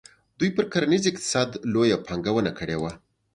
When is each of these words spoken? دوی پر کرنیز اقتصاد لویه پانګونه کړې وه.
دوی 0.39 0.49
پر 0.55 0.65
کرنیز 0.73 1.03
اقتصاد 1.09 1.49
لویه 1.73 1.97
پانګونه 2.05 2.51
کړې 2.59 2.77
وه. 2.81 2.91